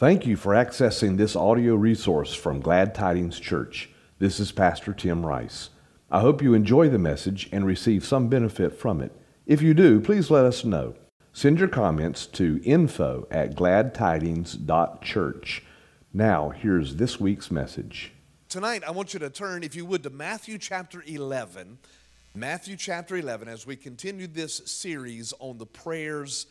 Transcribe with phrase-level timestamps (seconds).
[0.00, 3.90] Thank you for accessing this audio resource from Glad Tidings Church.
[4.18, 5.68] This is Pastor Tim Rice.
[6.10, 9.14] I hope you enjoy the message and receive some benefit from it.
[9.44, 10.94] If you do, please let us know.
[11.34, 15.64] Send your comments to info at gladtidings.church.
[16.14, 18.12] Now, here's this week's message.
[18.48, 21.76] Tonight, I want you to turn, if you would, to Matthew chapter 11.
[22.34, 26.46] Matthew chapter 11, as we continue this series on the prayers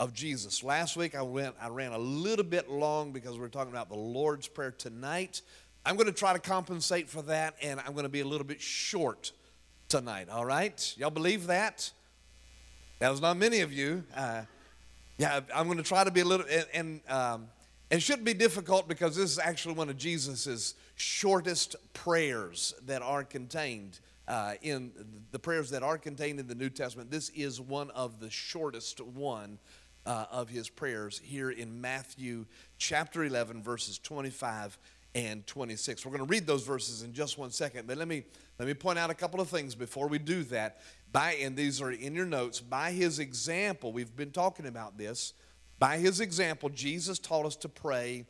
[0.00, 0.62] of Jesus.
[0.62, 3.88] Last week I went I ran a little bit long because we are talking about
[3.88, 5.42] the Lord's prayer tonight.
[5.86, 8.46] I'm going to try to compensate for that and I'm going to be a little
[8.46, 9.32] bit short
[9.88, 10.94] tonight, all right?
[10.96, 11.90] Y'all believe that?
[12.98, 14.04] That was not many of you.
[14.16, 14.42] Uh,
[15.18, 17.48] yeah, I'm going to try to be a little and, and um,
[17.90, 23.22] it shouldn't be difficult because this is actually one of Jesus's shortest prayers that are
[23.22, 24.90] contained uh, in
[25.30, 27.10] the prayers that are contained in the New Testament.
[27.10, 29.58] This is one of the shortest one
[30.06, 32.46] uh, of his prayers here in Matthew
[32.78, 34.78] chapter 11, verses 25
[35.14, 36.04] and 26.
[36.04, 38.24] We're going to read those verses in just one second, but let me
[38.58, 40.80] let me point out a couple of things before we do that.
[41.12, 42.60] By and these are in your notes.
[42.60, 45.32] By his example, we've been talking about this.
[45.78, 48.26] By his example, Jesus taught us to pray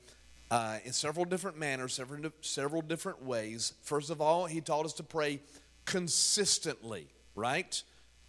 [0.51, 3.73] uh, in several different manners, several several different ways.
[3.83, 5.41] First of all, he taught us to pray
[5.85, 7.09] consistently.
[7.35, 7.83] Right.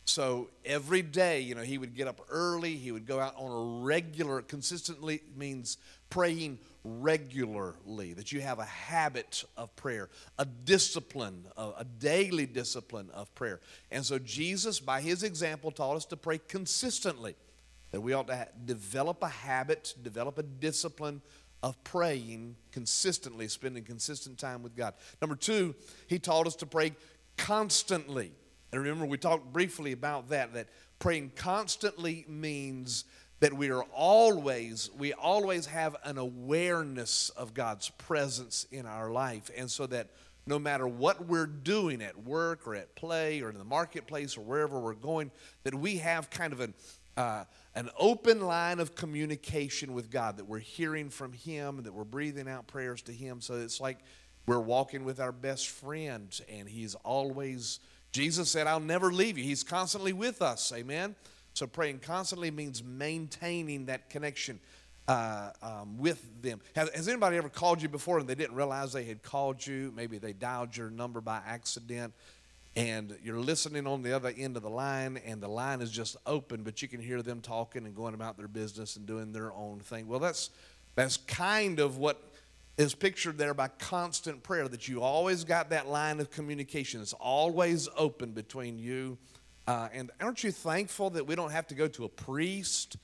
[0.05, 3.51] So every day, you know, he would get up early, he would go out on
[3.51, 5.77] a regular, consistently means
[6.11, 13.33] praying regularly, that you have a habit of prayer, a discipline, a, daily discipline of
[13.33, 13.59] prayer.
[13.89, 17.35] And so Jesus, by his example, taught us to pray consistently,
[17.89, 21.21] that we ought to develop a habit, develop a discipline
[21.63, 24.93] of praying consistently, spending consistent time with God.
[25.19, 25.73] Number two,
[26.05, 26.93] he taught us to pray
[27.37, 28.31] constantly.
[28.75, 30.67] And remember, we talked briefly about that, that
[30.99, 33.05] praying constantly means
[33.39, 39.49] that we are always, we always have an awareness of God's presence in our life.
[39.55, 40.09] And so that
[40.45, 44.41] no matter what we're doing at work or at play or in the marketplace or
[44.41, 45.31] wherever we're going,
[45.63, 46.73] that we have kind of an,
[47.15, 52.03] uh, an open line of communication with God, that we're hearing from Him, that we're
[52.03, 53.39] breathing out prayers to Him.
[53.39, 53.99] So it's like
[54.47, 57.79] we're walking with our best friend, and He's always
[58.15, 59.43] Jesus said, I'll never leave you.
[59.43, 60.71] He's constantly with us.
[60.73, 61.15] Amen.
[61.53, 64.61] So praying constantly means maintaining that connection
[65.09, 66.61] uh, um, with them.
[66.77, 69.91] Has, has, anybody ever called you before and they didn't realize they had called you?
[69.97, 72.13] Maybe they dialed your number by accident
[72.77, 76.15] and you're listening on the other end of the line and the line is just
[76.25, 79.51] open, but you can hear them talking and going about their business and doing their
[79.51, 80.07] own thing.
[80.07, 80.51] Well, that's,
[80.95, 82.24] that's kind of what
[82.77, 87.01] is pictured there by constant prayer, that you always got that line of communication.
[87.01, 89.17] It's always open between you.
[89.67, 92.97] Uh, and aren't you thankful that we don't have to go to a priest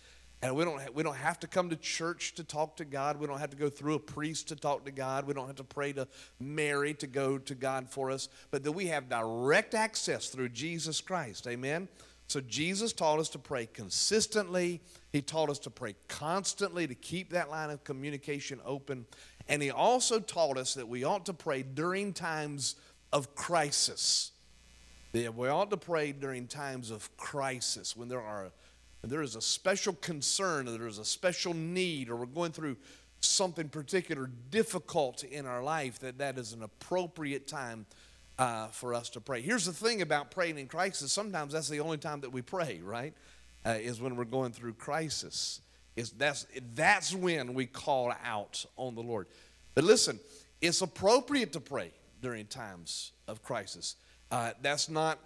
[0.44, 3.20] and we don't, ha- we don't have to come to church to talk to God.
[3.20, 5.28] We don't have to go through a priest to talk to God.
[5.28, 6.08] We don't have to pray to
[6.40, 11.00] Mary to go to God for us, but that we have direct access through Jesus
[11.00, 11.48] Christ.
[11.48, 11.88] Amen?
[12.28, 14.82] So Jesus taught us to pray consistently.
[15.12, 19.06] He taught us to pray constantly to keep that line of communication open.
[19.48, 22.76] And he also taught us that we ought to pray during times
[23.12, 24.32] of crisis.
[25.14, 28.52] That we ought to pray during times of crisis when there are
[29.04, 32.78] there is a special concern or there is a special need or we're going through
[33.20, 37.88] something particular difficult in our life that that is an appropriate time
[38.38, 39.42] uh, for us to pray.
[39.42, 41.12] Here's the thing about praying in crisis.
[41.12, 43.14] Sometimes that's the only time that we pray right?
[43.66, 45.62] Uh, is when we're going through crisis
[45.96, 49.28] is that's that's when we call out on the Lord.
[49.76, 50.20] But listen,
[50.62, 51.92] it's appropriate to pray
[52.22, 53.96] during times of crisis.
[54.32, 55.20] Uh, that's not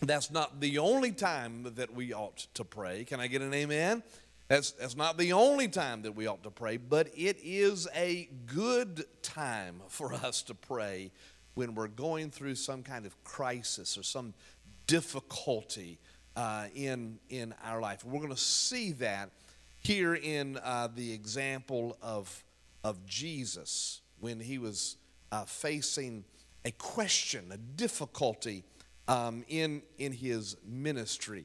[0.00, 3.04] that's not the only time that we ought to pray.
[3.04, 4.02] Can I get an amen?
[4.48, 8.28] That's, that's not the only time that we ought to pray, but it is a
[8.46, 11.12] good time for us to pray
[11.54, 14.34] when we're going through some kind of crisis or some
[14.86, 15.98] difficulty
[16.36, 18.04] uh, in, in our life.
[18.04, 19.30] We're going to see that
[19.84, 22.42] here in uh, the example of,
[22.82, 24.96] of Jesus when he was
[25.30, 26.24] uh, facing
[26.64, 28.64] a question, a difficulty
[29.08, 31.44] um, in, in his ministry.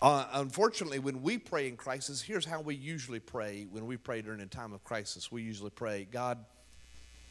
[0.00, 4.22] Uh, unfortunately, when we pray in crisis, here's how we usually pray when we pray
[4.22, 5.30] during a time of crisis.
[5.30, 6.38] We usually pray, God,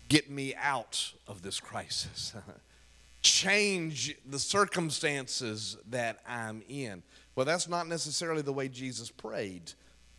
[0.07, 2.35] get me out of this crisis.
[3.23, 7.01] Change the circumstances that I'm in.
[7.35, 9.73] Well, that's not necessarily the way Jesus prayed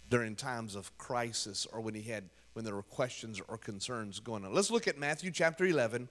[0.09, 2.25] during times of crisis or when he had
[2.55, 4.53] when there were questions or concerns going on.
[4.53, 6.09] Let's look at Matthew chapter 11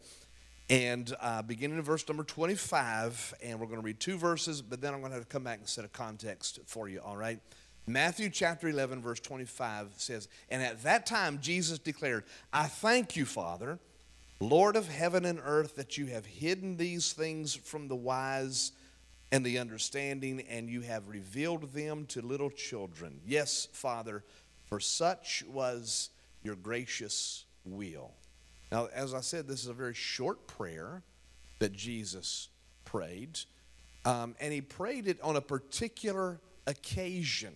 [0.69, 4.81] and uh, beginning in verse number 25 and we're going to read two verses but
[4.81, 7.15] then i'm going to have to come back and set a context for you all
[7.15, 7.39] right
[7.89, 13.25] Matthew chapter 11, verse 25 says, And at that time Jesus declared, I thank you,
[13.25, 13.79] Father,
[14.41, 18.73] Lord of heaven and earth, that you have hidden these things from the wise
[19.31, 23.19] and the understanding, and you have revealed them to little children.
[23.25, 24.23] Yes, Father,
[24.67, 26.09] for such was
[26.43, 28.11] your gracious will.
[28.71, 31.03] Now, as I said, this is a very short prayer
[31.59, 32.49] that Jesus
[32.85, 33.39] prayed,
[34.05, 37.53] um, and he prayed it on a particular occasion.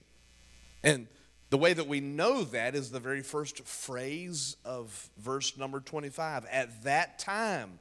[0.83, 1.07] And
[1.50, 6.45] the way that we know that is the very first phrase of verse number 25.
[6.45, 7.79] At that time,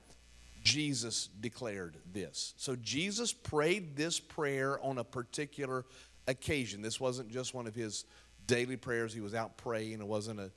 [0.63, 2.55] Jesus declared this.
[2.57, 5.85] So Jesus prayed this prayer on a particular
[6.27, 6.83] occasion.
[6.83, 8.05] This wasn't just one of his
[8.47, 9.13] daily prayers.
[9.15, 10.01] He was out praying.
[10.01, 10.51] It wasn't a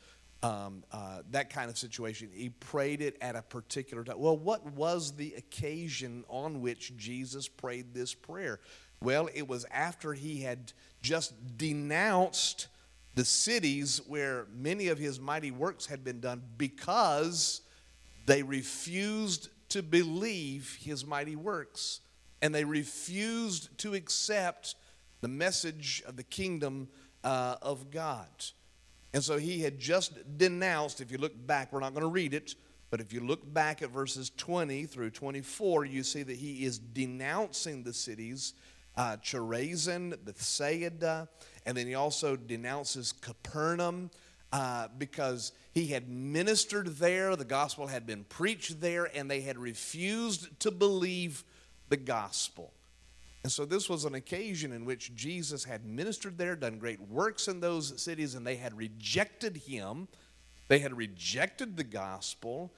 [0.44, 2.30] um, uh, that kind of situation.
[2.34, 4.20] He prayed it at a particular time.
[4.20, 8.60] Well, what was the occasion on which Jesus prayed this prayer?
[9.02, 12.68] Well, it was after he had just denounced
[13.16, 17.62] the cities where many of his mighty works had been done because
[18.26, 22.00] they refused to believe his mighty works
[22.42, 24.76] and they refused to accept
[25.22, 26.90] the message of the kingdom
[27.24, 28.28] uh, of God.
[29.14, 32.34] And so he had just denounced, if you look back, we're not going to read
[32.34, 32.56] it,
[32.90, 36.78] but if you look back at verses 20 through 24, you see that he is
[36.78, 38.54] denouncing the cities
[38.96, 41.28] uh, Chorazin, Bethsaida,
[41.66, 44.12] and then he also denounces Capernaum
[44.54, 49.58] uh, because he had ministered there, the gospel had been preached there, and they had
[49.58, 51.44] refused to believe
[51.90, 52.72] the gospel.
[53.42, 57.48] And so this was an occasion in which Jesus had ministered there, done great works
[57.48, 60.08] in those cities, and they had rejected him.
[60.68, 62.72] They had rejected the gospel.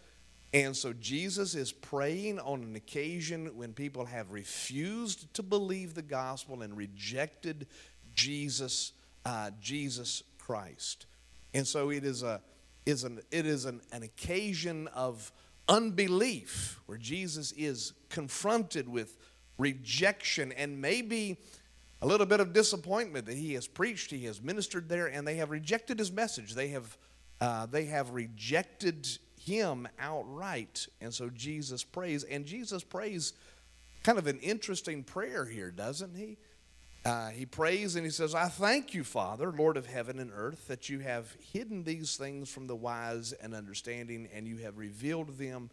[0.54, 6.02] And so Jesus is praying on an occasion when people have refused to believe the
[6.02, 7.68] gospel and rejected
[8.16, 8.94] Jesus,
[9.26, 11.06] uh, Jesus Christ.
[11.56, 12.42] And so it is a
[12.86, 15.32] is an it is an, an occasion of
[15.70, 19.18] unbelief where Jesus is confronted with
[19.58, 21.38] rejection and maybe
[22.02, 25.38] a little bit of disappointment that he has preached, he has ministered there, and they
[25.38, 26.54] have rejected his message.
[26.54, 26.98] They have
[27.40, 29.08] uh, they have rejected
[29.42, 30.88] him outright.
[31.00, 33.32] And so Jesus prays, and Jesus prays
[34.04, 36.38] kind of an interesting prayer here, doesn't he?
[37.06, 40.68] Uh, he prays and he says, I thank you, Father, Lord of heaven and earth,
[40.68, 45.38] that you have hidden these things from the wise and understanding, and you have revealed
[45.38, 45.70] them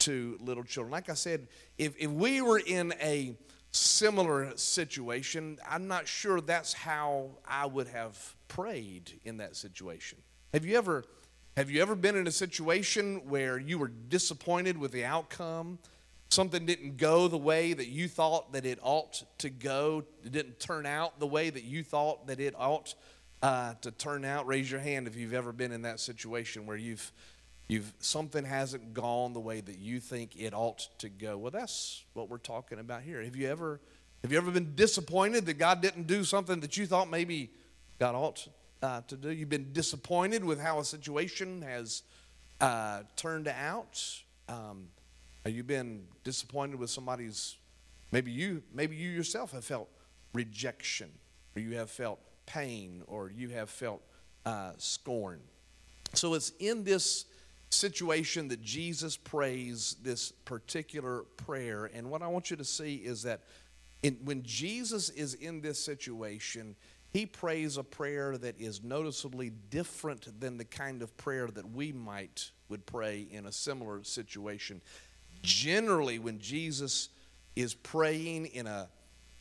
[0.00, 0.90] to little children.
[0.90, 1.46] Like I said,
[1.78, 3.36] if, if we were in a
[3.70, 10.18] similar situation, I'm not sure that's how I would have prayed in that situation.
[10.52, 11.04] Have you ever
[11.56, 15.78] have you ever been in a situation where you were disappointed with the outcome?
[16.34, 20.02] Something didn't go the way that you thought that it ought to go.
[20.24, 22.96] It didn't turn out the way that you thought that it ought
[23.40, 24.44] uh, to turn out.
[24.48, 27.12] Raise your hand if you've ever been in that situation where you've
[27.68, 31.38] you've something hasn't gone the way that you think it ought to go.
[31.38, 33.22] Well, that's what we're talking about here.
[33.22, 33.80] Have you ever
[34.22, 37.52] have you ever been disappointed that God didn't do something that you thought maybe
[38.00, 38.48] God ought
[38.82, 39.30] uh, to do.
[39.30, 42.02] You've been disappointed with how a situation has
[42.60, 44.02] uh, turned out.
[44.48, 44.88] Um,
[45.44, 47.56] have you been disappointed with somebody's?
[48.12, 49.88] Maybe you, maybe you yourself have felt
[50.32, 51.10] rejection,
[51.54, 54.02] or you have felt pain, or you have felt
[54.46, 55.40] uh, scorn.
[56.14, 57.26] So it's in this
[57.70, 61.90] situation that Jesus prays this particular prayer.
[61.92, 63.42] And what I want you to see is that
[64.02, 66.76] in, when Jesus is in this situation,
[67.12, 71.92] he prays a prayer that is noticeably different than the kind of prayer that we
[71.92, 74.80] might would pray in a similar situation.
[75.44, 77.10] Generally, when Jesus
[77.54, 78.88] is praying in a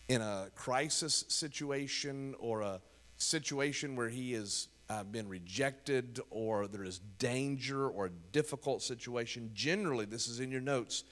[0.10, 2.82] in a crisis situation or a
[3.16, 9.50] situation where he has uh, been rejected or there is danger or a difficult situation,
[9.54, 11.06] generally, this is in your notes,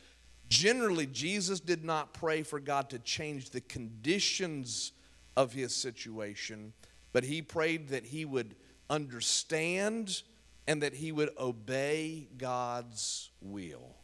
[0.50, 4.92] generally, Jesus did not pray for God to change the conditions
[5.38, 6.74] of his situation,
[7.14, 8.56] but he prayed that he would
[8.90, 10.22] understand
[10.68, 13.96] and that he would obey God's will.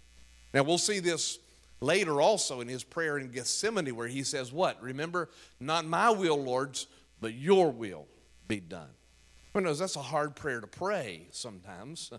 [0.58, 1.38] Now, we'll see this
[1.82, 4.82] later also in his prayer in Gethsemane, where he says, What?
[4.82, 6.88] Remember, not my will, Lord's,
[7.22, 8.08] but your will
[8.48, 8.90] be done.
[9.54, 9.78] Who knows?
[9.78, 12.18] That's a hard prayer to pray sometimes uh,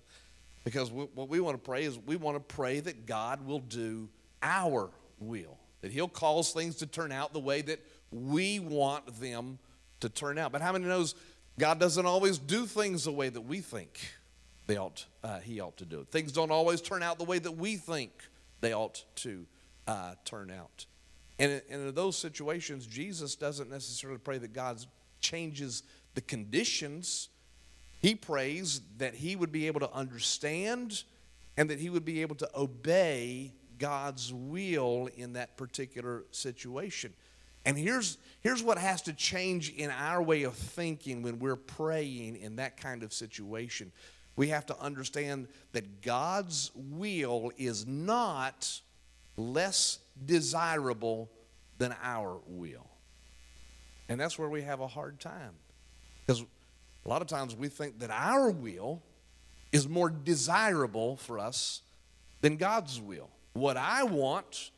[0.62, 4.08] because what we want to pray is we want to pray that God will do
[4.40, 9.58] our will, that he'll cause things to turn out the way that we want them
[9.98, 10.52] to turn out.
[10.52, 11.16] But how many knows
[11.58, 13.98] God doesn't always do things the way that we think
[14.68, 16.08] they ought, uh, He ought to do it.
[16.12, 18.12] Things don't always turn out the way that we think
[18.60, 19.46] they ought to
[19.88, 20.86] uh, turn out.
[21.40, 24.84] And in, and in those situations, Jesus doesn't necessarily pray that God
[25.20, 25.82] changes
[26.14, 27.28] the conditions,
[28.00, 31.02] he prays that he would be able to understand
[31.56, 37.12] and that he would be able to obey God's will in that particular situation.
[37.64, 42.36] And here's, here's what has to change in our way of thinking when we're praying
[42.36, 43.92] in that kind of situation.
[44.38, 48.80] We have to understand that God's will is not
[49.36, 51.28] less desirable
[51.76, 52.86] than our will.
[54.08, 55.54] And that's where we have a hard time.
[56.24, 56.42] Because
[57.04, 59.02] a lot of times we think that our will
[59.72, 61.82] is more desirable for us
[62.40, 63.30] than God's will.
[63.54, 64.70] What I want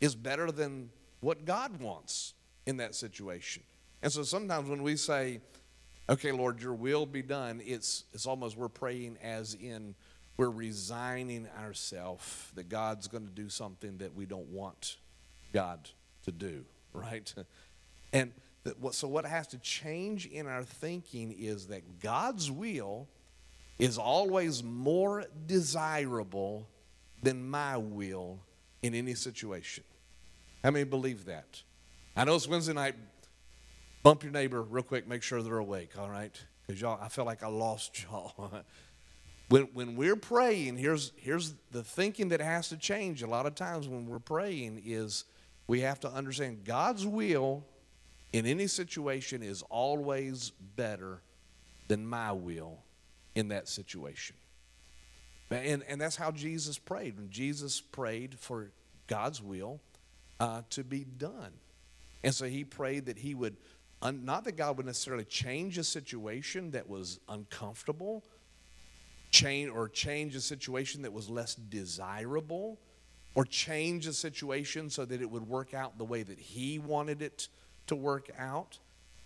[0.00, 0.90] is better than
[1.20, 2.34] what God wants
[2.66, 3.62] in that situation.
[4.02, 5.38] And so sometimes when we say,
[6.08, 9.94] okay, Lord, your will be done, it's, it's almost we're praying as in
[10.36, 14.96] we're resigning ourselves that God's going to do something that we don't want
[15.52, 15.90] God
[16.24, 17.32] to do, right?
[18.10, 18.32] And
[18.92, 23.06] so what has to change in our thinking is that God's will
[23.78, 26.66] is always more desirable
[27.22, 28.38] than my will
[28.82, 29.84] in any situation.
[30.64, 31.62] How many believe that?
[32.16, 32.94] I know it's Wednesday night.
[34.02, 36.34] Bump your neighbor real quick, make sure they're awake, all right?
[36.66, 38.62] Because y'all, I feel like I lost y'all.
[39.48, 43.54] when, when we're praying, here's, here's the thinking that has to change a lot of
[43.54, 45.24] times when we're praying is
[45.66, 47.64] we have to understand God's will
[48.32, 51.22] in any situation is always better
[51.88, 52.78] than my will
[53.34, 54.36] in that situation.
[55.50, 57.16] And, and that's how Jesus prayed.
[57.16, 58.70] When Jesus prayed for
[59.06, 59.80] God's will
[60.38, 61.52] uh, to be done.
[62.22, 63.56] And so he prayed that he would,
[64.02, 68.24] un, not that God would necessarily change a situation that was uncomfortable,
[69.30, 72.78] change or change a situation that was less desirable,
[73.34, 77.22] or change a situation so that it would work out the way that he wanted
[77.22, 77.48] it
[77.86, 78.78] to work out.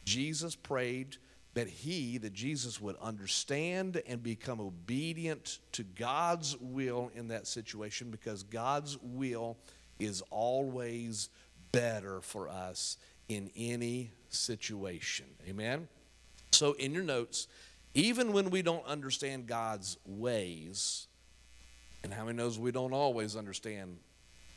[0.05, 1.17] Jesus prayed
[1.55, 8.11] that he, that Jesus would understand and become obedient to God's will in that situation
[8.11, 9.59] because God's will
[9.99, 11.29] is always
[11.73, 12.97] better for us
[13.29, 15.27] in any situation.
[15.49, 15.89] Amen?
[16.51, 17.49] So, in your notes,
[17.95, 21.07] even when we don't understand God's ways,
[22.05, 23.99] and how many knows we don't always understand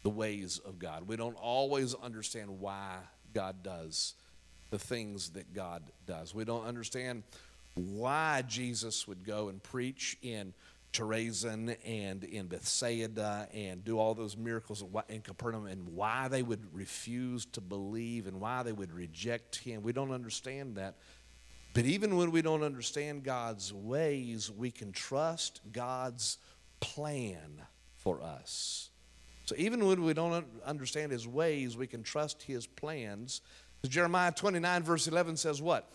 [0.03, 1.07] the ways of God?
[1.07, 2.97] We don't always understand why
[3.33, 4.15] God does
[4.71, 6.33] the things that God does.
[6.33, 7.23] We don't understand
[7.75, 10.53] why Jesus would go and preach in
[10.95, 16.73] Chorazin and in Bethsaida and do all those miracles in Capernaum and why they would
[16.73, 19.81] refuse to believe and why they would reject him.
[19.83, 20.95] We don't understand that.
[21.73, 26.37] But even when we don't understand God's ways, we can trust God's
[26.79, 27.61] plan
[27.97, 28.89] for us.
[29.43, 33.41] So even when we don't understand his ways, we can trust his plans.
[33.85, 35.91] Jeremiah 29, verse 11 says what?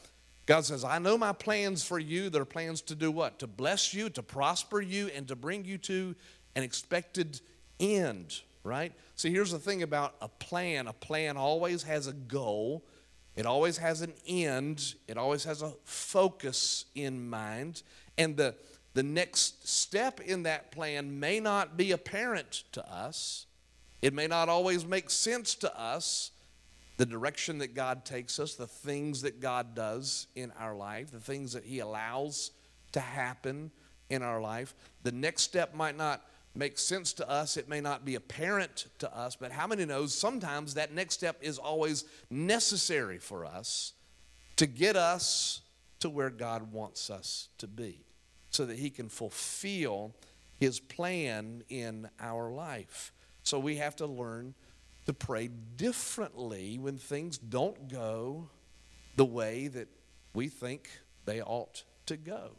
[0.47, 2.31] God says, I know my plans for you.
[2.31, 3.39] They're plans to do what?
[3.39, 6.15] To bless you, to prosper you, and to bring you to
[6.57, 7.41] an expected
[7.79, 8.93] end, right?
[9.17, 12.85] See, here's the thing about a plan a plan always has a goal,
[13.37, 17.83] it always has an end, it always has a focus in mind.
[18.19, 18.55] And the,
[18.95, 23.47] the next step in that plan may not be apparent to us,
[24.03, 26.33] it may not always make sense to us
[27.01, 31.19] the direction that God takes us, the things that God does in our life, the
[31.19, 32.51] things that He allows
[32.93, 33.71] to happen
[34.11, 34.75] in our life.
[35.03, 36.23] The next step might not
[36.55, 40.13] make sense to us, it may not be apparent to us, but how many knows
[40.13, 43.95] sometimes that next step is always necessary for us
[44.57, 45.63] to get us
[46.01, 48.05] to where God wants us to be
[48.51, 50.15] so that He can fulfill
[50.59, 53.15] His plan in our life.
[53.43, 54.55] So we have to learn
[55.11, 58.49] to pray differently when things don't go
[59.17, 59.89] the way that
[60.35, 60.89] we think
[61.25, 62.53] they ought to go.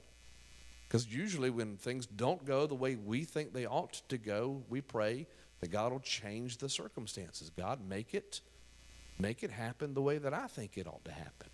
[0.86, 4.82] Because usually, when things don't go the way we think they ought to go, we
[4.82, 5.28] pray
[5.62, 7.50] that God will change the circumstances.
[7.58, 8.42] God, make it,
[9.18, 11.48] make it happen the way that I think it ought to happen.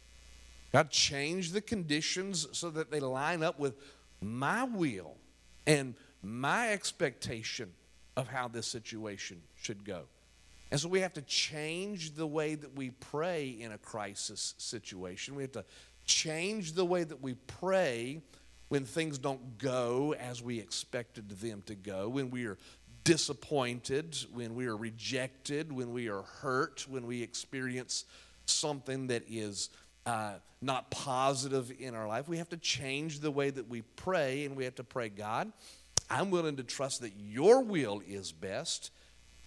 [0.74, 3.76] God, change the conditions so that they line up with
[4.20, 5.14] my will
[5.68, 7.74] and my expectation
[8.16, 10.06] of how this situation should go.
[10.72, 15.36] And so we have to change the way that we pray in a crisis situation.
[15.36, 15.66] We have to
[16.06, 18.22] change the way that we pray
[18.70, 22.58] when things don't go as we expected them to go, when we are
[23.06, 28.04] disappointed, when we are rejected, when we are hurt, when we experience
[28.46, 29.70] something that is
[30.06, 32.28] uh, not positive in our life.
[32.28, 35.52] We have to change the way that we pray, and we have to pray, God,
[36.10, 38.92] I'm willing to trust that your will is best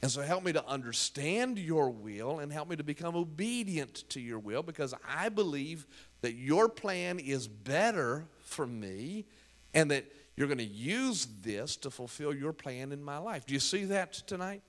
[0.02, 4.20] and so help me to understand your will and help me to become obedient to
[4.20, 5.86] your will because I believe
[6.22, 9.26] that your plan is better for me
[9.74, 13.44] and that you're going to use this to fulfill your plan in my life.
[13.44, 14.62] Do you see that tonight?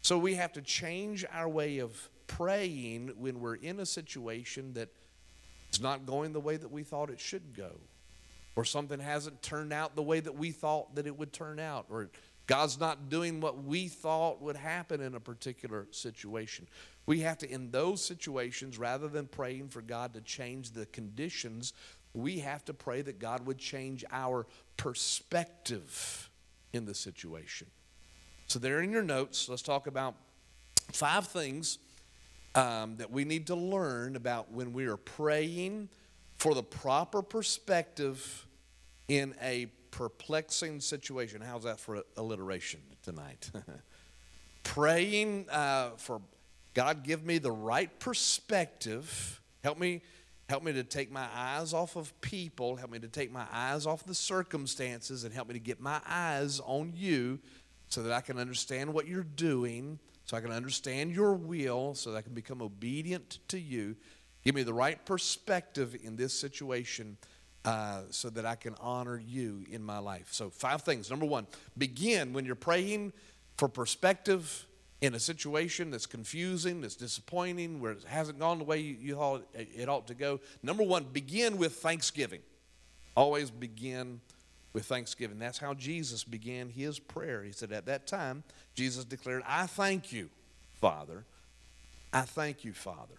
[0.00, 4.88] So we have to change our way of praying when we're in a situation that
[5.72, 7.72] is not going the way that we thought it should go,
[8.56, 11.86] or something hasn't turned out the way that we thought that it would turn out,
[11.90, 12.08] or
[12.48, 16.66] God's not doing what we thought would happen in a particular situation.
[17.04, 21.74] We have to, in those situations, rather than praying for God to change the conditions,
[22.14, 24.46] we have to pray that God would change our
[24.78, 26.30] perspective
[26.72, 27.66] in the situation.
[28.46, 30.14] So, there in your notes, let's talk about
[30.92, 31.78] five things
[32.54, 35.90] um, that we need to learn about when we are praying
[36.38, 38.46] for the proper perspective
[39.06, 41.40] in a perplexing situation.
[41.40, 43.50] How's that for alliteration tonight?
[44.62, 46.20] praying uh, for
[46.74, 49.40] God, give me the right perspective.
[49.62, 50.02] Help me
[50.48, 52.76] Help me to take my eyes off of people.
[52.76, 56.00] Help me to take my eyes off the circumstances and help me to get my
[56.08, 57.38] eyes on you
[57.88, 62.12] so that I can understand what you're doing, so I can understand your will, so
[62.12, 63.94] that I can become obedient to you.
[64.42, 67.18] Give me the right perspective in this situation
[67.64, 70.28] uh, so that I can honor you in my life.
[70.30, 71.10] So, five things.
[71.10, 71.46] Number one,
[71.76, 73.12] begin when you're praying
[73.56, 74.66] for perspective
[75.00, 79.46] in a situation that's confusing, that's disappointing, where it hasn't gone the way you, thought
[79.54, 82.40] it ought to go, number one, begin with thanksgiving.
[83.16, 84.20] Always begin
[84.72, 85.38] with thanksgiving.
[85.38, 87.42] That's how Jesus began his prayer.
[87.42, 90.30] He said, At that time, Jesus declared, I thank you,
[90.80, 91.24] Father.
[92.12, 93.18] I thank you, Father.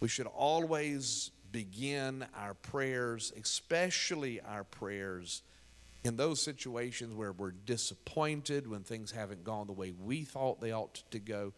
[0.00, 5.42] We should always begin our prayers, especially our prayers
[6.04, 10.72] in those situations where we're disappointed, when things haven't gone the way we thought they
[10.72, 11.52] ought to go,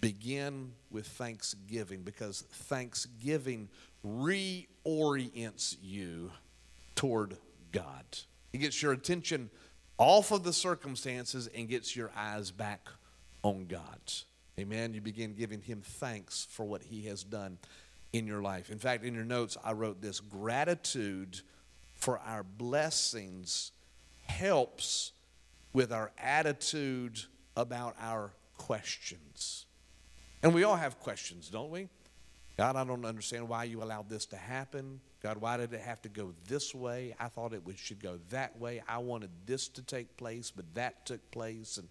[0.00, 3.68] begin with thanksgiving because thanksgiving
[4.06, 6.30] reorients you
[6.94, 7.36] toward
[7.72, 8.04] God.
[8.52, 9.50] It gets your attention
[9.98, 12.88] off of the circumstances and gets your eyes back
[13.42, 14.00] on God.
[14.58, 14.94] Amen.
[14.94, 17.58] You begin giving Him thanks for what He has done
[18.12, 18.70] in your life.
[18.70, 21.40] In fact, in your notes, I wrote this gratitude
[21.94, 23.72] for our blessings
[24.26, 25.12] helps
[25.72, 27.20] with our attitude
[27.56, 29.66] about our questions.
[30.42, 31.88] And we all have questions, don't we?
[32.56, 35.00] God, I don't understand why you allowed this to happen.
[35.22, 37.14] God, why did it have to go this way?
[37.18, 38.82] I thought it should go that way.
[38.88, 41.78] I wanted this to take place, but that took place.
[41.78, 41.88] And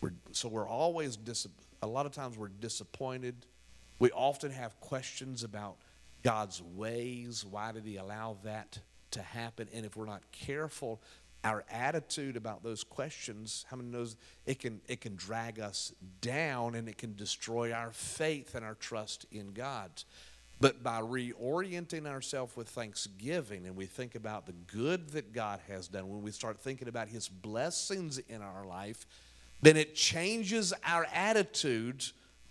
[0.00, 1.46] we're, so we're always, dis-
[1.82, 3.34] a lot of times we're disappointed.
[4.00, 5.76] We often have questions about
[6.24, 7.44] God's ways.
[7.48, 8.80] Why did He allow that
[9.12, 9.68] to happen?
[9.72, 11.00] And if we're not careful,
[11.44, 16.74] our attitude about those questions, how many knows it can it can drag us down
[16.74, 19.90] and it can destroy our faith and our trust in God.
[20.60, 25.88] But by reorienting ourselves with thanksgiving and we think about the good that God has
[25.88, 29.06] done, when we start thinking about his blessings in our life,
[29.62, 32.04] then it changes our attitude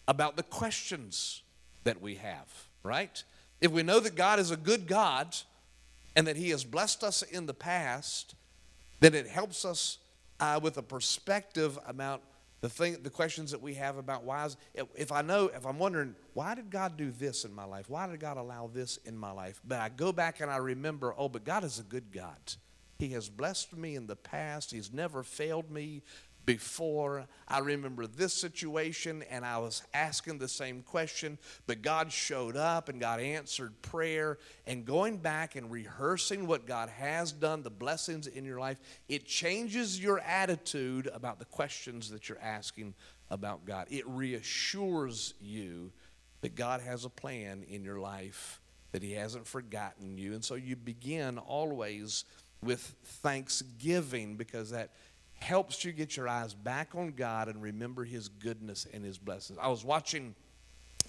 [0.09, 1.43] about the questions
[1.83, 2.47] that we have,
[2.81, 3.23] right?
[3.61, 5.37] If we know that God is a good God
[6.15, 8.33] and that he has blessed us in the past,
[9.01, 9.99] then it helps us
[10.39, 12.23] uh, with a perspective about
[12.61, 14.45] the thing, the questions that we have about why.
[14.45, 14.57] Is,
[14.95, 17.87] if I know, if I'm wondering, why did God do this in my life?
[17.87, 19.61] Why did God allow this in my life?
[19.63, 22.55] But I go back and I remember, oh, but God is a good God.
[22.97, 24.71] He has blessed me in the past.
[24.71, 26.01] He's never failed me
[26.49, 27.27] before.
[27.47, 32.89] I remember this situation and I was asking the same question, but God showed up
[32.89, 34.39] and God answered prayer.
[34.65, 39.27] And going back and rehearsing what God has done, the blessings in your life, it
[39.27, 42.95] changes your attitude about the questions that you're asking
[43.29, 43.85] about God.
[43.91, 45.91] It reassures you
[46.41, 48.59] that God has a plan in your life,
[48.91, 50.33] that He hasn't forgotten you.
[50.33, 52.25] And so you begin always
[52.63, 54.89] with thanksgiving because that
[55.39, 59.59] helps you get your eyes back on God and remember His goodness and His blessings.
[59.61, 60.35] I was watching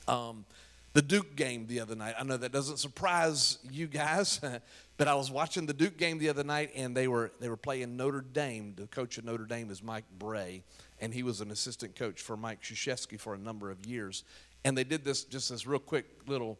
[0.08, 0.44] um,
[0.92, 2.14] the Duke game the other night.
[2.18, 4.40] I know that doesn't surprise you guys,
[4.96, 7.56] but I was watching the Duke game the other night, and they were they were
[7.56, 8.74] playing Notre Dame.
[8.76, 10.62] The coach of Notre Dame is Mike Brey,
[11.00, 14.24] and he was an assistant coach for Mike Krzyzewski for a number of years.
[14.64, 16.58] And they did this just this real quick little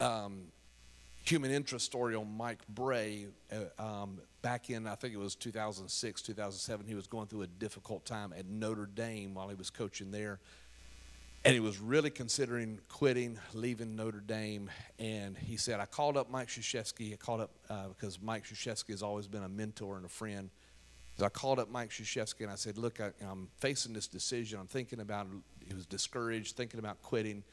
[0.00, 0.42] um,
[1.24, 6.22] human interest story on Mike Brey Uh, um, back in, I think it was 2006,
[6.22, 10.10] 2007, he was going through a difficult time at Notre Dame while he was coaching
[10.10, 10.38] there.
[11.46, 14.70] And he was really considering quitting, leaving Notre Dame.
[14.98, 17.12] And he said, I called up Mike Krzyzewski.
[17.12, 20.50] I called up uh, because Mike Krzyzewski has always been a mentor and a friend.
[21.18, 24.58] So I called up Mike Krzyzewski and I said, Look, I, am facing this decision.
[24.58, 25.68] I'm thinking about it.
[25.68, 27.44] He was discouraged, thinking about quitting.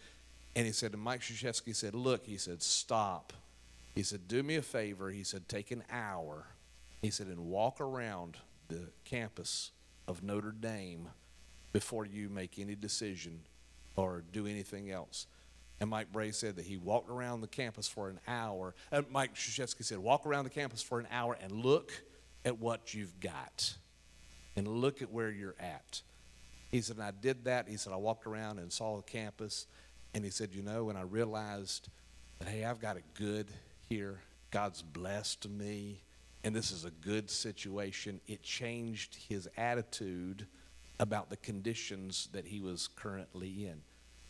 [0.56, 3.34] And he said to Mike Krzyzewski, he said, Look, he said, stop
[3.96, 5.10] He said, Do me a favor.
[5.10, 6.48] He said, Take an hour.
[7.02, 9.72] He said, and walk around the campus
[10.08, 11.10] of Notre Dame
[11.74, 13.42] before you make any decision
[13.96, 15.26] or do anything else.
[15.80, 18.76] And Mike Brey said that he walked around the campus for an hour.
[18.92, 21.92] Uh, Mike Krzyzewski said, walk around the campus for an hour and look
[22.46, 23.74] at what you've got
[24.56, 26.02] and look at where you're at.
[26.70, 27.68] He said, and I did that.
[27.68, 29.66] He said, I walked around and saw the campus.
[30.14, 31.90] And he said, you know, when I realized
[32.40, 33.48] that, hey, I've got it good
[33.92, 36.02] here, God's blessed me,
[36.46, 40.48] and this is a good situation, it changed his attitude
[41.02, 43.82] about the conditions that he was currently in.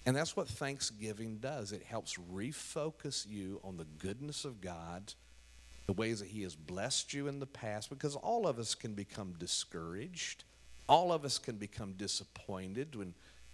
[0.08, 1.74] And that's what Thanksgiving does.
[1.74, 5.14] It helps refocus you on the goodness of God,
[5.86, 8.96] the ways that He has blessed you in the past, because all of us can
[8.96, 10.44] become discouraged.
[10.90, 13.14] All of us can become disappointed when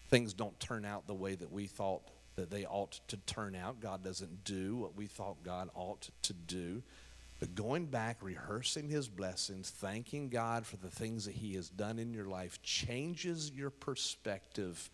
[0.09, 2.03] things don't turn out the way that we thought
[2.37, 3.81] that they ought to turn out.
[3.81, 6.81] God doesn't do what we thought God ought to do.
[7.39, 11.99] But going back, rehearsing his blessings, thanking God for the things that he has done
[11.99, 14.89] in your life changes your perspective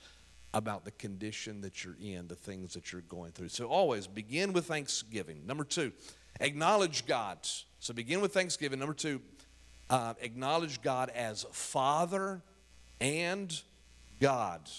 [0.53, 3.49] about the condition that you're in, the things that you're going through.
[3.49, 5.45] So always begin with thanksgiving.
[5.45, 5.91] Number two,
[6.39, 7.39] acknowledge God.
[7.79, 8.79] So begin with thanksgiving.
[8.79, 9.21] Number two,
[9.89, 12.41] uh, acknowledge God as Father
[13.01, 13.61] and
[14.19, 14.69] God.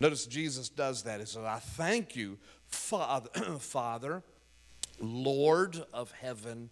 [0.00, 1.20] Notice Jesus does that.
[1.20, 4.22] He says, I thank you, Father, Father,
[4.98, 6.70] Lord of heaven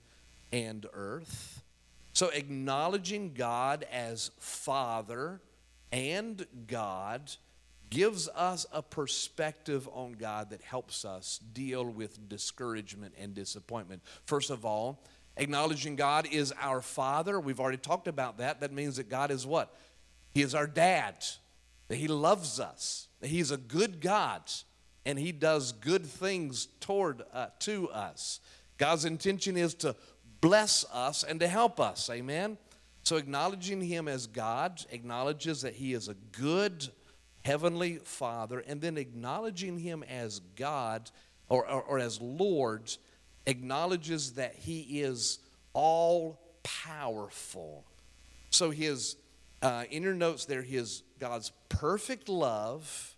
[0.51, 1.63] and earth.
[2.13, 5.41] So acknowledging God as Father
[5.93, 7.31] and God
[7.91, 14.03] gives us a perspective on God that helps us deal with discouragement and disappointment.
[14.27, 15.03] First of all,
[15.37, 17.41] acknowledging God is our Father.
[17.41, 18.61] We've already talked about that.
[18.61, 19.75] That means that God is what?
[20.31, 21.25] He is our dad,
[21.89, 24.43] that He loves us, that He's a good God,
[25.05, 28.41] and He does good things toward uh, to us.
[28.77, 29.97] God's intention is to
[30.41, 32.09] bless us and to help us.
[32.11, 32.59] Amen.
[33.03, 36.89] So acknowledging him as God acknowledges that he is a good
[37.49, 41.11] Heavenly Father, and then acknowledging Him as God
[41.49, 42.95] or, or, or as Lord
[43.47, 45.39] acknowledges that He is
[45.73, 47.87] all powerful.
[48.51, 49.17] So, His,
[49.63, 53.17] uh, in your notes there, His God's perfect love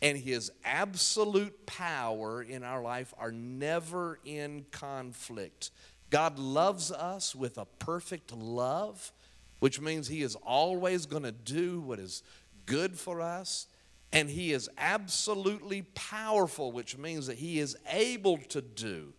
[0.00, 5.70] and His absolute power in our life are never in conflict.
[6.10, 9.12] God loves us with a perfect love,
[9.58, 12.22] which means He is always going to do what is
[12.66, 13.66] good for us,
[14.12, 19.12] and He is absolutely powerful, which means that He is able to do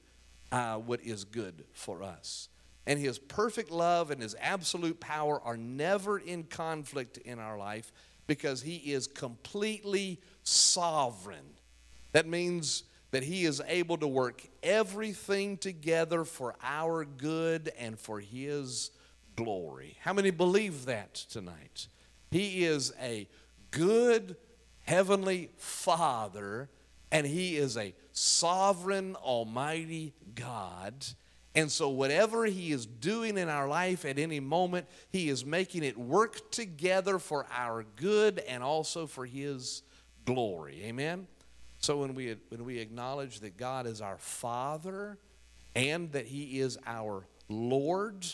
[0.51, 2.49] uh, what is good for us.
[2.89, 7.91] And His perfect love and His absolute power are never in conflict in our life
[8.25, 11.53] because He is completely sovereign.
[12.13, 18.19] That means that He is able to work everything together for our good and for
[18.19, 18.89] His
[19.35, 19.95] glory.
[20.01, 21.89] How many believe that tonight?
[22.31, 23.27] He is a
[23.69, 24.35] good
[24.81, 26.71] heavenly Father,
[27.11, 31.05] and He is a sovereign, almighty God.
[31.55, 35.83] And so, whatever He is doing in our life at any moment, He is making
[35.83, 39.81] it work together for our good and also for His
[40.25, 40.81] glory.
[40.85, 41.27] Amen?
[41.79, 45.17] So, when we, when we acknowledge that God is our Father
[45.75, 48.27] and that He is our Lord,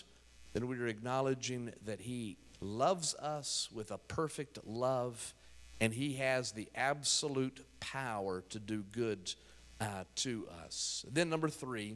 [0.54, 5.34] then we are acknowledging that He loves us with a perfect love,
[5.80, 9.34] and He has the absolute power to do good
[9.80, 11.06] uh, to us.
[11.10, 11.96] Then, number three,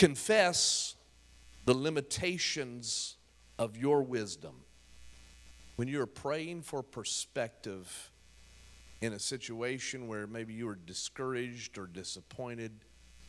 [0.00, 0.94] confess
[1.66, 3.18] the limitations
[3.58, 4.54] of your wisdom.
[5.76, 8.10] When you're praying for perspective
[9.02, 12.72] in a situation where maybe you are discouraged or disappointed,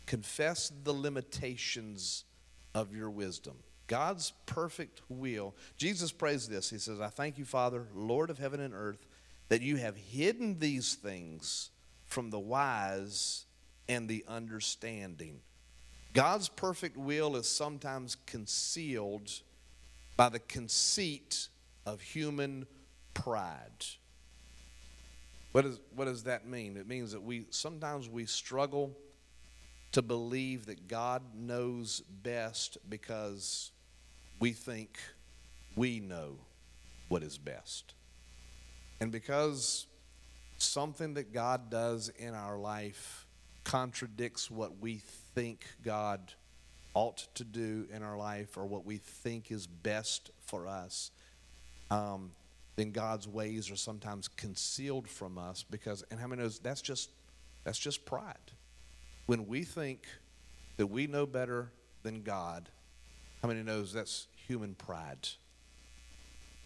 [0.06, 2.24] confess the limitations
[2.74, 3.58] of your wisdom.
[3.88, 5.54] God's perfect will.
[5.76, 6.70] Jesus prays this.
[6.70, 9.06] He says, I thank you, Father, Lord of heaven and earth,
[9.50, 11.70] that you have hidden these things
[12.06, 13.46] from the wise
[13.90, 15.42] and the understanding.
[16.14, 19.32] God's perfect will is sometimes concealed
[20.18, 21.48] by the conceit
[21.86, 22.68] of human
[23.14, 23.86] pride.
[25.52, 26.78] What, is, what does that mean?
[26.78, 28.96] It means that we sometimes we struggle
[29.92, 33.72] to believe that God knows best because
[34.40, 34.98] we think
[35.76, 36.38] we know
[37.10, 37.94] what is best.
[39.02, 39.88] And because
[40.58, 43.26] something that God does in our life
[43.64, 45.02] contradicts what we
[45.36, 46.34] think God
[46.94, 51.12] ought to do in our life or what we think is best for us,
[51.90, 52.32] um,
[52.76, 57.10] then God's ways are sometimes concealed from us because, and how many knows that's just
[57.64, 58.36] that's just pride.
[59.28, 60.08] When we think
[60.78, 61.72] that we know better
[62.04, 62.70] than God,
[63.42, 65.28] how many knows that's human pride?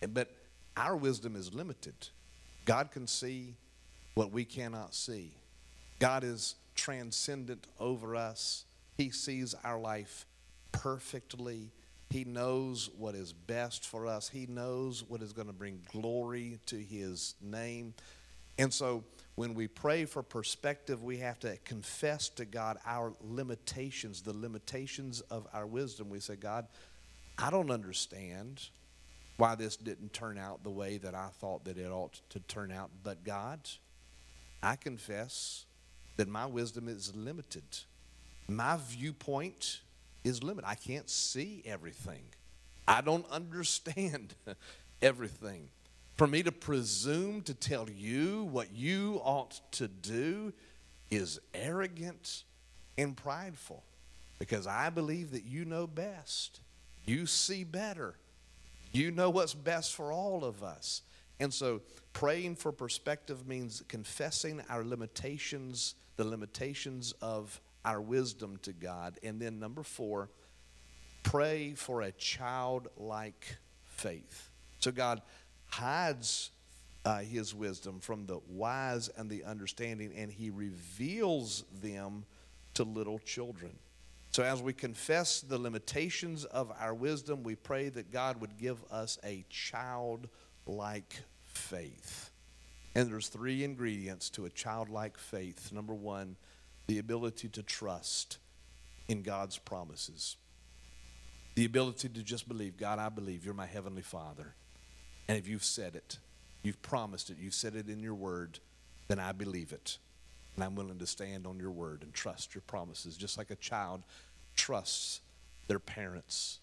[0.10, 0.30] But
[0.78, 1.96] our wisdom is limited.
[2.66, 3.56] God can see
[4.14, 5.34] what we cannot see.
[6.00, 8.66] God is transcendent over us.
[8.98, 10.26] He sees our life
[10.72, 11.72] perfectly.
[12.10, 14.30] He knows what is best for us.
[14.30, 17.94] He knows what is going to bring glory to His name.
[18.58, 19.04] And so
[19.36, 25.22] when we pray for perspective, we have to confess to God our limitations, the limitations
[25.22, 26.10] of our wisdom.
[26.10, 26.68] We say, God,
[27.38, 28.70] I don't understand
[29.38, 32.72] why this didn't turn out the way that I thought that it ought to turn
[32.72, 32.90] out.
[33.04, 33.60] But God,
[34.64, 35.66] I confess
[36.18, 37.64] that my wisdom is limited.
[38.48, 39.82] My viewpoint
[40.24, 40.68] is limited.
[40.68, 42.24] I can't see everything.
[42.88, 44.34] I don't understand
[45.02, 45.70] everything.
[46.16, 50.54] For me to presume to tell you what you ought to do
[51.12, 52.44] is arrogant
[52.98, 53.84] and prideful
[54.40, 56.62] because I believe that you know best.
[57.06, 58.16] You see better.
[58.92, 61.02] You know what's best for all of us.
[61.40, 61.82] And so
[62.14, 69.20] praying for perspective means confessing our limitations, the limitations of our wisdom to God.
[69.24, 70.30] And then number four,
[71.24, 74.50] pray for a childlike faith.
[74.80, 75.22] So God
[75.68, 76.52] hides
[77.06, 82.26] uh, his wisdom from the wise and the understanding, and he reveals them
[82.74, 83.72] to little children.
[84.32, 88.84] So, as we confess the limitations of our wisdom, we pray that God would give
[88.92, 92.32] us a childlike faith.
[92.96, 95.72] And there's three ingredients to a childlike faith.
[95.74, 96.38] Number one,
[96.88, 98.38] the ability to trust
[99.08, 100.38] in God's promises.
[101.56, 104.56] The ability to just believe, God, I believe you're my heavenly Father.
[105.28, 106.20] And if you've said it,
[106.64, 108.60] you've promised it, you've said it in your word,
[109.08, 109.98] then I believe it.
[110.56, 113.56] And I'm willing to stand on your word and trust your promises, just like a
[113.56, 114.04] child
[114.56, 115.20] trusts
[115.68, 116.60] their parents.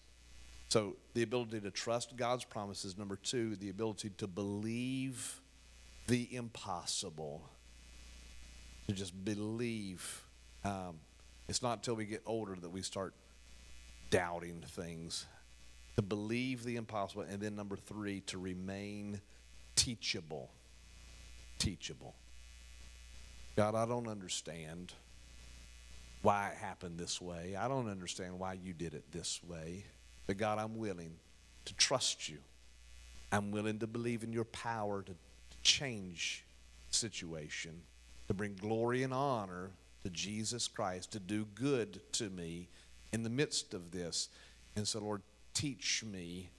[0.69, 2.97] So, the ability to trust God's promises.
[2.97, 5.39] Number two, the ability to believe
[6.07, 7.43] the impossible.
[8.87, 10.23] To just believe.
[10.63, 10.99] Um,
[11.47, 13.13] it's not until we get older that we start
[14.09, 15.25] doubting things.
[15.95, 17.23] To believe the impossible.
[17.23, 19.21] And then, number three, to remain
[19.75, 20.49] teachable.
[21.59, 22.15] Teachable.
[23.55, 24.93] God, I don't understand
[26.23, 27.55] why it happened this way.
[27.55, 29.83] I don't understand why you did it this way.
[30.25, 31.15] But God, I'm willing
[31.65, 32.37] to trust you.
[33.31, 35.15] I'm willing to believe in your power to
[35.63, 36.45] change
[36.89, 37.81] situation,
[38.27, 39.71] to bring glory and honor
[40.03, 42.67] to Jesus Christ, to do good to me
[43.11, 44.29] in the midst of this.
[44.75, 45.21] And so, Lord,
[45.53, 46.49] teach me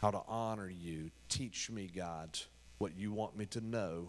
[0.00, 1.10] how to honor you.
[1.28, 2.38] Teach me, God,
[2.78, 4.08] what you want me to know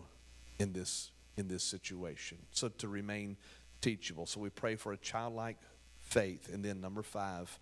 [0.59, 2.37] in this in this situation.
[2.51, 3.37] So to remain
[3.81, 4.25] teachable.
[4.25, 5.57] So we pray for a childlike
[5.99, 6.53] faith.
[6.53, 7.57] And then number five,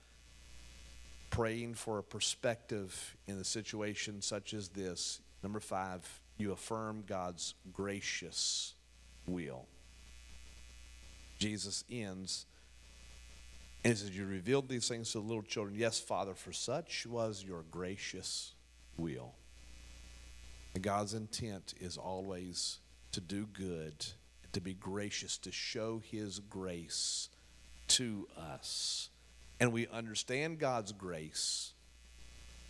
[1.30, 5.22] praying for a perspective in a situation such as this.
[5.44, 6.02] Number five,
[6.38, 8.74] you affirm God's gracious
[9.26, 9.66] will.
[11.40, 12.46] Jesus ends
[13.88, 15.74] and he says, You revealed these things to the little children.
[15.78, 18.54] Yes, Father, for such was your gracious
[18.98, 19.34] will.
[20.74, 22.80] And God's intent is always
[23.14, 24.06] to do good,
[24.52, 27.30] to be gracious, to show His grace
[27.88, 29.10] to us.
[29.62, 31.72] And we understand God's grace.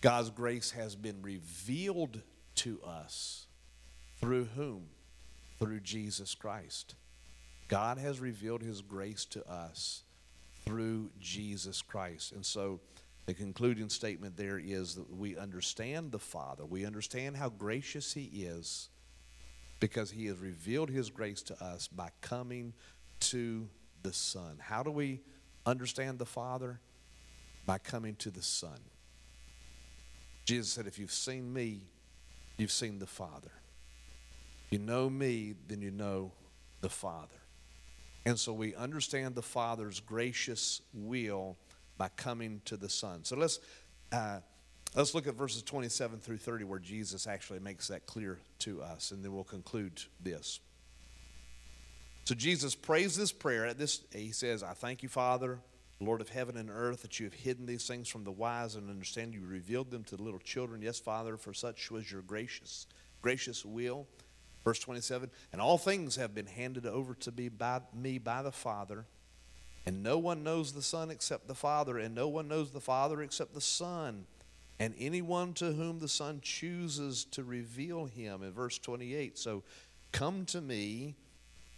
[0.01, 2.21] God's grace has been revealed
[2.57, 3.46] to us
[4.19, 4.87] through whom?
[5.59, 6.95] Through Jesus Christ.
[7.67, 10.03] God has revealed His grace to us
[10.65, 12.31] through Jesus Christ.
[12.31, 12.79] And so
[13.25, 16.65] the concluding statement there is that we understand the Father.
[16.65, 18.89] We understand how gracious He is
[19.79, 22.73] because he has revealed his grace to us by coming
[23.19, 23.67] to
[24.03, 24.57] the Son.
[24.59, 25.21] How do we
[25.65, 26.79] understand the Father?
[27.65, 28.79] By coming to the Son.
[30.45, 31.81] Jesus said, If you've seen me,
[32.57, 33.51] you've seen the Father.
[34.69, 36.31] You know me, then you know
[36.81, 37.35] the Father.
[38.25, 41.57] And so we understand the Father's gracious will
[41.97, 43.23] by coming to the Son.
[43.23, 43.59] So let's.
[44.11, 44.39] Uh,
[44.95, 49.11] Let's look at verses 27 through 30 where Jesus actually makes that clear to us,
[49.11, 50.59] and then we'll conclude this.
[52.23, 53.65] So Jesus prays this prayer.
[53.65, 55.59] At this, he says, I thank you, Father,
[55.99, 58.89] Lord of heaven and earth, that you have hidden these things from the wise and
[58.89, 60.81] understand you revealed them to the little children.
[60.81, 62.87] Yes, Father, for such was your gracious,
[63.21, 64.07] gracious will.
[64.67, 68.51] Verse 27, and all things have been handed over to me by me by the
[68.51, 69.05] Father,
[69.85, 73.21] and no one knows the Son except the Father, and no one knows the Father
[73.21, 74.25] except the Son
[74.77, 78.43] and anyone to whom the Son chooses to reveal him.
[78.43, 79.63] In verse 28, so
[80.11, 81.15] come to me,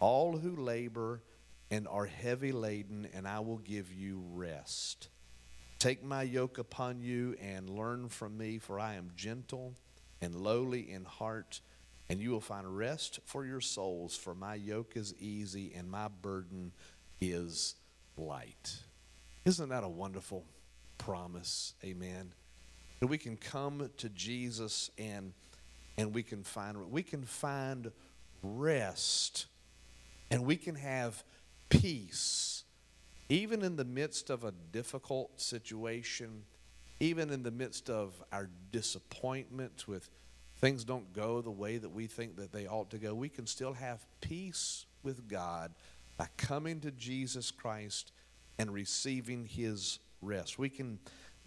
[0.00, 1.22] all who labor
[1.70, 5.10] and are heavy laden, and I will give you rest.
[5.78, 9.74] Take my yoke upon you and learn from me, for I am gentle
[10.20, 11.60] and lowly in heart,
[12.10, 14.16] and you will find rest for your souls.
[14.16, 16.72] For my yoke is easy and my burden
[17.20, 17.76] is
[18.16, 18.76] light.
[19.44, 20.44] Isn't that a wonderful
[20.98, 21.74] promise?
[21.84, 22.32] Amen.
[22.98, 25.32] That we can come to Jesus and
[25.96, 27.92] and we can find we can find
[28.42, 29.46] rest
[30.32, 31.22] and we can have
[31.68, 32.64] peace
[33.28, 36.42] even in the midst of a difficult situation
[36.98, 40.10] even in the midst of our disappointment with
[40.60, 43.46] things don't go the way that we think that they ought to go we can
[43.46, 45.72] still have peace with God
[46.16, 48.12] by coming to Jesus Christ
[48.58, 50.58] and receiving his rest.
[50.58, 50.98] We can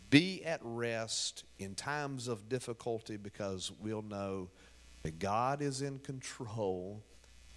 [0.10, 4.50] be at rest in times of difficulty because we'll know
[5.04, 7.04] that God is in control,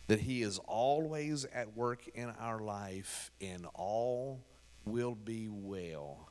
[0.07, 4.41] that He is always at work in our life, and all
[4.85, 6.31] will be well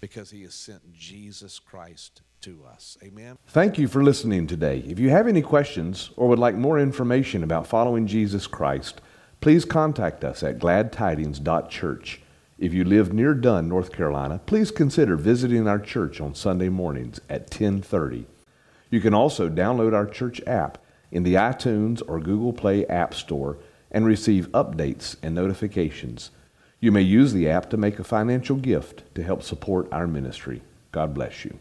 [0.00, 2.98] because He has sent Jesus Christ to us.
[3.02, 3.38] Amen.
[3.46, 4.84] Thank you for listening today.
[4.86, 9.00] If you have any questions or would like more information about following Jesus Christ,
[9.40, 12.20] please contact us at gladtidings.church.
[12.58, 17.20] If you live near Dunn, North Carolina, please consider visiting our church on Sunday mornings
[17.28, 18.26] at 1030.
[18.90, 20.78] You can also download our church app
[21.10, 23.58] in the iTunes or Google Play App Store
[23.90, 26.30] and receive updates and notifications.
[26.80, 30.62] You may use the app to make a financial gift to help support our ministry.
[30.90, 31.58] God bless you.